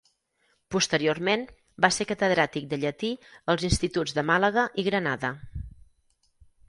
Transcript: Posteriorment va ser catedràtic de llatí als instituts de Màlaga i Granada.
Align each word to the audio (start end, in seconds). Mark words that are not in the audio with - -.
Posteriorment 0.75 1.43
va 1.85 1.91
ser 1.97 2.07
catedràtic 2.11 2.65
de 2.71 2.79
llatí 2.85 3.11
als 3.55 3.67
instituts 3.71 4.17
de 4.19 4.25
Màlaga 4.31 4.65
i 4.85 4.87
Granada. 4.89 5.33